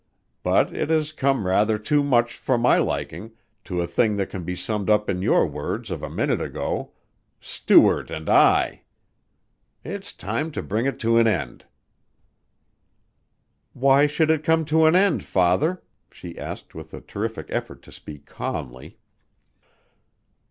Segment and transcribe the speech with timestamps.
[0.41, 3.33] But it has come rather too much, for my liking,
[3.65, 6.93] to a thing that can be summed up in your words of a minute ago
[7.39, 8.81] 'Stuart and I.'
[9.83, 11.65] It's time to bring it to an end."
[13.73, 17.91] "Why should it come to an end, Father?" she asked with a terrific effort to
[17.91, 18.97] speak calmly.